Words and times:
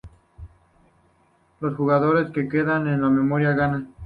Los 1.59 1.75
jugadores 1.75 2.31
que 2.31 2.49
quedan 2.49 2.87
en 2.87 3.01
minoría 3.15 3.51
ganan. 3.53 3.93